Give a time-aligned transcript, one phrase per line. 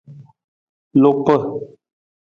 [1.01, 1.35] Lupa.